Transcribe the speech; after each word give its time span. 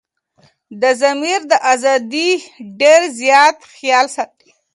دضمير 0.81 1.41
دازادي 1.51 2.29
ډير 2.79 3.01
زيات 3.19 3.57
خيال 3.75 4.05
ساتي 4.15 4.49